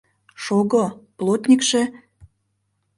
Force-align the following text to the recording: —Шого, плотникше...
—Шого, 0.43 0.83
плотникше... 1.17 1.81